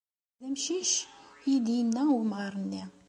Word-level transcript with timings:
D 0.41 0.43
amcic?, 0.47 0.91
ay 1.45 1.57
d-yenna 1.65 2.03
wemɣar-nni. 2.13 2.83